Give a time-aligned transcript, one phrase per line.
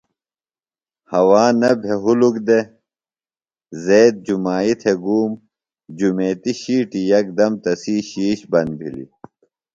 [1.11, 2.65] ہوا نہ بھےۡ ہُلُک دےۡ۔
[3.85, 5.31] زید جُمائی تھےگُوم۔
[5.97, 9.09] جمیتیۡ شیٹیۡ یکدم تسی شِیش بند بِھلیۡ۔